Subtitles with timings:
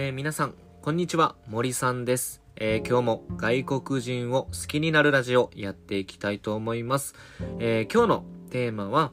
[0.00, 2.40] えー、皆さん、こんにちは、森さんです。
[2.54, 7.16] えー、今日も外国人を好きになるラジオやっていきたいと思います。
[7.58, 9.10] えー、今日のテーマは、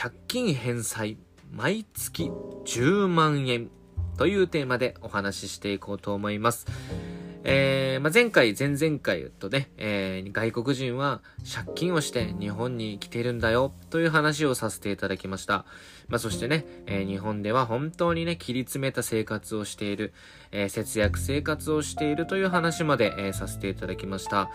[0.00, 1.18] 借金返済
[1.52, 2.32] 毎月
[2.64, 3.68] 10万円
[4.16, 6.64] というテーマでお話ししていこうと思います。
[7.44, 11.20] えー、まあ、前回、前々回とね、えー、外国人は
[11.54, 15.64] 借金をして日本に来てるんだよという話をさせていただきました。
[16.08, 20.12] まあ、そしてね、えー、日本では本当にね、切り詰めた生活をしている、
[20.50, 24.50] え節約生活をしているという話まで、えさせていただきました。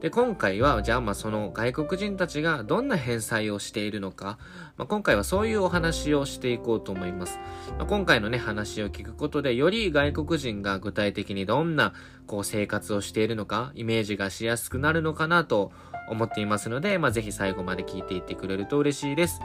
[0.00, 4.38] で、今回は、じゃあまあその外国人たちがどんな返済をしているのか、
[4.76, 7.40] まあ、今回はそういうお話をしていこうと思います。
[7.78, 11.94] まあ、今回のね、話を聞くことで、より外国人が具体的にどんな、
[12.28, 15.72] こう生活をしているのか、イメージがしやすくなるのかなと
[16.08, 19.40] 思っていますので、まあ、ぜひ最後まで聞いていってくれると嬉しいです。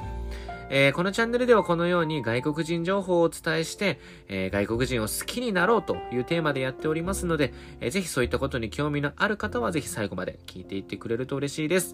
[0.76, 11.94] えー、このチャンネルではこのように外国人情報をお伝えして、えー、外国人を好きになろうというテーマでやっておりますので、えー、ぜひそういったことに興味のある方はぜひ最後まで聞いていってくれると嬉しいです。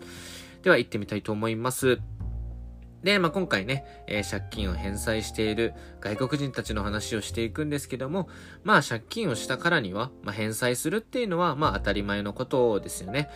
[0.64, 2.00] では行ってみたいと思います。
[3.04, 8.30] で、まあ、今回ね、えー、借金を返済している外国人たちの話をしていくんですけども、
[8.64, 13.30] まあ、借金をしたからには、まあ、返済するっていうのは、まあ、当たり前のことですよね。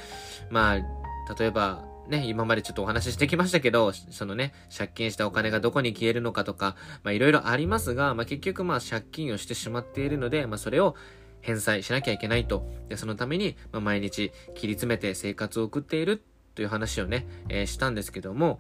[0.50, 10.96] まあ、例えば、ね、今までちょっとお話ししてきましたけど、そのね、借金したお金がどこに消えるのかとか、まあいろいろありますが、まあ結局まあ借金をしてしまっているので、まあそれを
[11.42, 12.68] 返済しなきゃいけないと。
[12.90, 16.22] で、そのために、まあ毎日切り詰めて生活を送っている
[16.56, 18.60] という話をね、えー、したんですけども、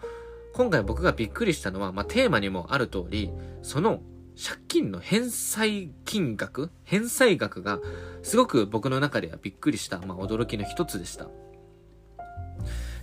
[0.53, 3.29] 今回僕がびっくりしたのは、まあテーマにもある通り、
[3.61, 4.01] その
[4.41, 7.79] 借金の返済金額返済額が
[8.23, 11.27] すごく僕の中ではびっくりした、まあ驚きの一つでした。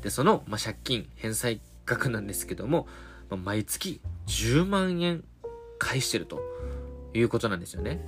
[0.02, 2.86] で、その、まあ、借金返済額なんですけども、
[3.28, 5.24] まあ、毎月10万円
[5.78, 6.40] 返してると
[7.14, 8.00] いうことなんですよね。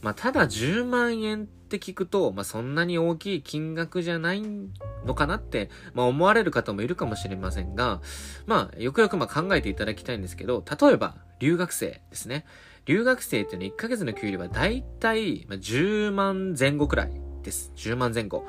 [0.00, 4.42] まあ、ただ10万円って聞くと、まあ、そんなに大きい金額じゃない
[5.04, 8.00] のかなって、まあ、思われる方もいるかもしれませんが、
[8.46, 12.44] まあ、よくよくま考えていただきたいんですけど、例えば、留学生ですね。
[12.86, 17.12] 留学生っていうのは1ヶ月の給料はだいたい10万前後くらい
[17.42, 17.72] です。
[17.76, 18.46] 10万前後。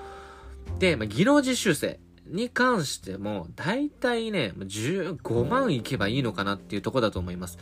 [0.77, 1.99] で、ま、技能実習生。
[2.29, 7.57] に関しても、大体ね、15万いけばいいのかなっていうとこだと思います。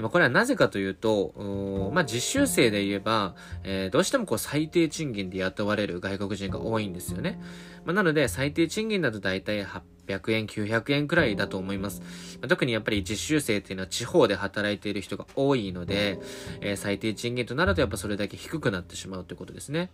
[0.00, 7.40] まこれはなぜかというと、まあ、実習生で言えば、えー、どうしてもこう最低賃金で雇われる外国人が多いんですよね。
[7.84, 12.02] まあ、なので、最低賃金だと大体800 800円、900円くらいだと思います。
[12.48, 16.18] 特にやっぱり実習生っていうのは地方で働いている人が多いので、
[16.60, 19.90] えー、最低賃金となるとやっぱそれだけ低くなってしまうということですね。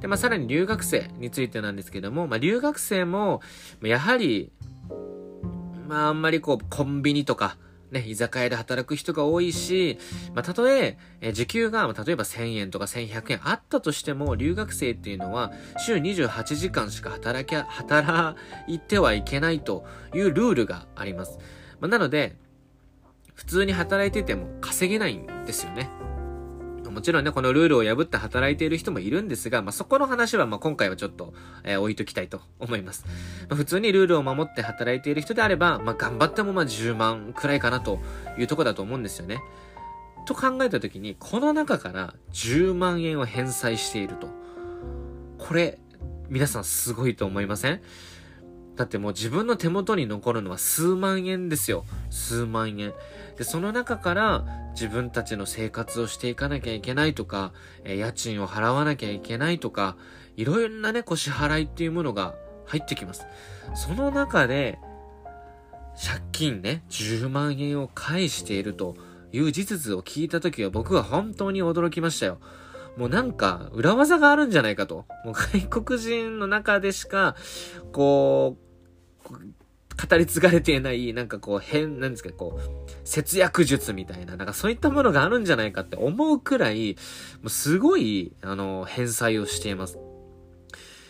[0.00, 3.40] で、まあ、さらに留学生についてなんですけども、まあ、留学生も、
[3.82, 4.50] やはり、
[5.88, 7.56] まあ、あんまりこう、コンビニとか、
[7.92, 9.98] ね、居酒屋で働く人が多いし、
[10.34, 18.36] まあ、たとえ、え時給がま、例えば1000円とか1100円あったとしても、留学生っていうのは、週28時間しか働きゃ、働
[18.66, 21.38] いてはいけないというルールがあります。
[21.80, 22.36] まあ、なので、
[23.34, 25.90] 普通に働いてても稼げないんですよね。
[26.92, 33.04] もちろんね、このルールを破って働いている人もいるんですが、まあ、そこの話は、ま、今回はちょっと、えー、置いときたいと思います。
[33.48, 37.98] まあ、普通にルールを守って働いている人であれば、まあ、頑張ってもま、10万くらいかなと
[38.38, 39.40] いうとこだと思うんですよね。
[40.26, 44.28] と考えたときに、この中から10万円を返済していると。
[45.38, 45.78] これ、
[46.28, 47.82] 皆さんすごいと思いません？
[48.76, 51.84] だってもう自分の手元に残るのは数万円ですよ。
[52.10, 52.94] 数万円。
[53.36, 57.52] で、その中から自分たちの生活をしていかなきゃいけないとか、
[57.84, 59.96] え、家賃を払わなきゃいけないとか、
[60.36, 62.34] いろいろなね、こう支払いっていうものが
[62.66, 63.26] 入ってきます。
[63.74, 64.78] その中で、
[65.94, 68.96] 借金ね、10万円を返していると
[69.32, 72.38] いう事実を聞いたときは僕は本当に驚きましたよ。
[72.96, 75.06] もうなんか、裏技があるんじゃないかと。
[75.24, 77.36] もう外国人の中でしか、
[77.90, 79.52] こう、
[80.08, 86.96] 語り継がれていない、なんかこう変、なんですか、こう、節約術みたいな、なんかそういったものがあるんじゃないかって思うくらい、
[87.40, 89.98] もうすごい、あの、返済をしています。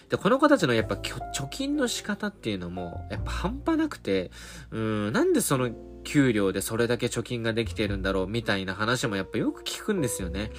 [0.09, 4.31] で、この子たちのやっぱ貯金の仕方っていうのも、やっぱ半端なくて、
[4.71, 5.71] うん、なんでその
[6.05, 10.51] 給料でそれだけ貯金ができてるんだろうみたいな話もやっぱよく聞くんですよね。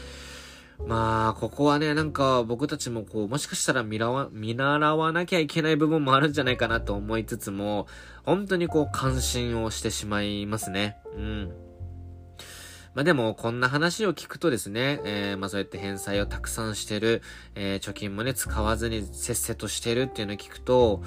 [0.79, 7.87] まあ、ここはね、なんか僕たちもこう、もしかしたら見習わ、見習わなきゃいけない部分もあるんじゃないかなと思いつつも、
[8.23, 10.97] 本当にこう、関心をしてしまいますね。
[11.15, 11.53] うん。
[12.95, 17.21] まあでも、こんな話を聞くとですね、えー、まあそうやって返済をたくさんしてる、
[17.55, 21.01] えー、貯金もね、使わずにせっせとしてるっていうのを聞くと、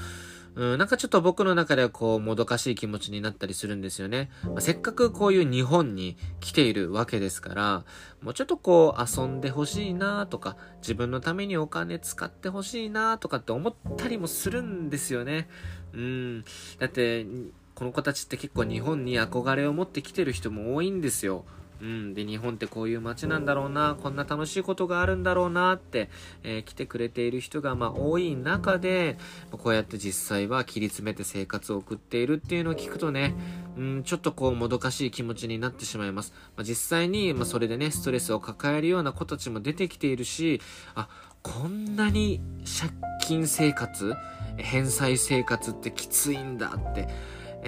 [0.56, 4.31] うん、なんかちょっと僕の中ではこう、もどかしい気持ちになったりするんですよね。
[4.44, 7.85] まあ、せっかくこういう日本に来ているわけですから、
[8.23, 15.50] もうちょっとこう、遊んでほしいなとか、自分のためにお金使ってほしいなとかって思ったりもするんですよね。
[15.93, 16.44] うん。
[16.79, 17.26] だって、
[17.75, 21.44] この子たちって結構日本に憧れを持ってきてる人も多いんですよ。
[21.81, 22.14] うん。
[22.14, 26.08] で、日本ってこういう街なんだろうな、こんな楽しいことがあるんだろうなって、
[26.43, 29.19] えー、来てくれている人がまあ多い中で、
[29.50, 33.34] こうやって実際は切り詰めて生活を送っているっていうのを聞くとね、
[33.76, 36.32] うん、ちょっとこうもどかしい気持ちになってしまいます。
[36.56, 40.61] まあ、実際に、まあ、それでね、ストレスを抱えるような子たちも出てきているし、
[40.94, 41.08] あ、
[41.43, 42.40] こんなに
[42.81, 44.14] 借金生活、
[44.56, 47.08] 返済生活ってきついんだって、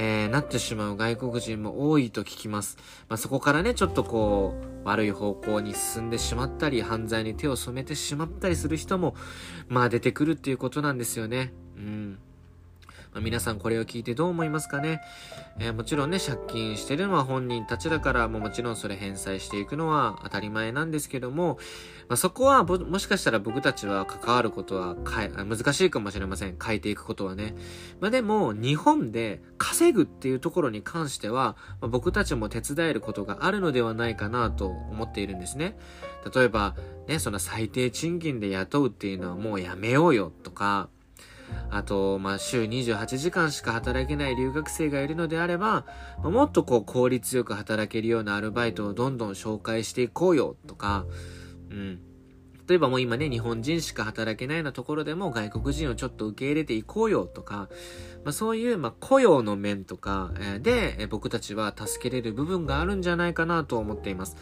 [0.01, 2.79] えー、なってしまう外国人も多いと聞きます。
[3.09, 4.55] まあ、そこからね、ちょっとこ
[4.85, 9.17] う、悪い方向に進んでしまったり、犯罪に手を染めてしまったりする人も、
[9.67, 11.53] まあ出てくるっていうことなんですよね。
[11.77, 12.19] うん。
[13.13, 15.01] まあ、皆さんこれを聞いてどう思いますかね、
[15.59, 21.59] えー、もちろんね、借金してるのは本人たちだから、もうもちろんそれ返済していくのは当たり前なんですけども、
[22.09, 26.57] まあ、そこはもしかしたら僕たちは関わることは難しいかもしれません。
[26.63, 27.55] 変えていくことはね。
[28.01, 35.77] まあ、でも、日本で稼ぐっていうところに関しては、まあ、僕たちも手伝えることがあるのではないかなと思っているんですね。
[36.35, 36.75] 例えば、
[37.07, 40.89] ね、その最低賃金で雇うっていうのはもうやめようよとか、
[41.71, 45.85] あと、まあ、週28時間しか働けない留学生がいるのであれば、
[46.23, 51.05] まあ、もっとこう効率よく働けるようなアルバイトをどんどん紹介していこうよとか、
[51.71, 52.01] うん。
[52.69, 57.71] 例えばもう今ね、日本人しか働けないようなところでも外国人をちょっと受け入れていこうよとか、
[58.25, 64.37] まあそういう、まあ雇用の面とかで僕たちは助けれる部分があるんじゃないかなと思っています。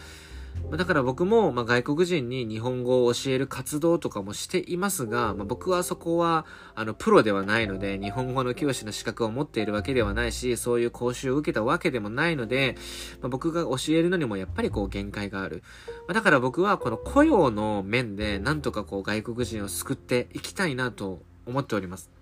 [0.73, 12.77] だから僕も、ま、外国人に日本語を教える活動とかもしていますが、まあ、僕はそこは、あの、プロではないので、日本語の教師の資格を持っているわけではないし、そういう講習を受けたわけでもないので、
[13.21, 15.63] まあ、僕が教えるのにもやっぱりこう限界がある。
[16.09, 22.16] まあ、だから僕はこの雇用の面で、なんとかこう外国人を救っていきたいなと思っております。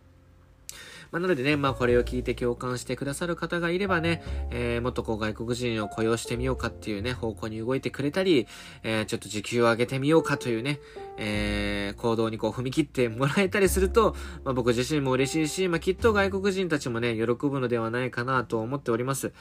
[1.14, 4.20] まあ、なのでね、まあこれを聞いて共感してくださる方がいればね、
[4.50, 8.48] えー、もっとこう外国人を雇用してみようかっていうね、方向に動いてくれたり、
[8.82, 10.80] えー、ちょっと時給を上げてみようかというね、
[11.16, 19.32] えー、行動にこう踏み切ってもらえたりすると、まあ僕自身も嬉しいし、まあきっと外国人たちもね、喜ぶのではないかなと思っております。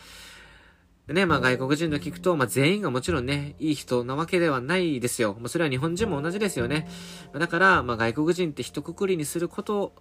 [1.08, 5.36] でね、まあ外国人と聞くと、まあ全員がもちろんね、いい人なわけではないですよ。
[5.40, 6.88] まあそれは日本人も同じですよね。
[7.34, 9.94] だから、まあ外国人って一括りにすること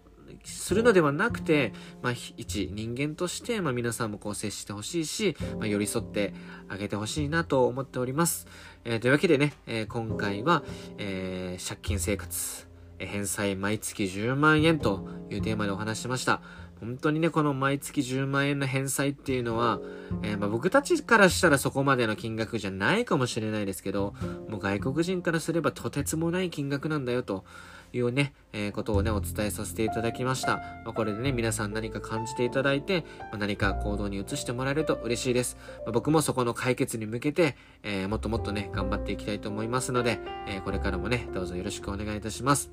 [0.45, 1.73] するのではなくて、
[2.03, 6.35] まあ、一人間として、まあ、皆さんもこう接してほしいし、まあ、寄り添って
[6.69, 8.47] あげてほしいなと思っております。
[8.85, 10.63] えー、というわけでね、えー、今回は、
[10.99, 12.67] えー、借金生活、
[12.99, 16.43] 返済毎月10万円というテーマでお話しました。
[16.81, 19.79] 本当にね、この毎月10万円の返済っていうのは、
[20.25, 24.15] えー、まあ、僕たちからしたらそこまでの金額じゃないかもしれないですけど、
[24.49, 27.45] もう外国人からすればとてつもない金額なんだよと
[27.93, 30.57] いうね、えー、ことをね、お伝えさせていただきました。
[30.85, 35.57] まあ、これでね、皆さん何か感じていただいて、まあ、何か行動に移してもらえると嬉しいです。
[35.85, 42.71] まあ、僕もそこの解決に向けて、えー、もっともっとね、頑張っていきたいと思いますので、えこれからもね、どうぞよろしくお願いいたします。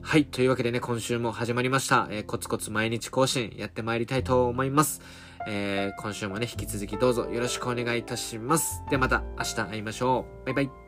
[0.00, 0.24] はい。
[0.24, 2.08] というわけでね、今週も始まりました。
[2.10, 5.02] えー、コツコツ毎日更新やってまいりたいと思います。
[5.46, 8.82] えー、今週もね、引き続きどうぞよろしくお願いいたします。
[8.90, 10.46] ではまた明日会いましょう。
[10.46, 10.87] バイバイ。